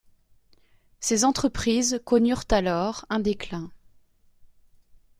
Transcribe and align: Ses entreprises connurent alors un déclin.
Ses 0.99 1.25
entreprises 1.25 2.01
connurent 2.05 2.41
alors 2.49 3.05
un 3.11 3.19
déclin. 3.19 3.69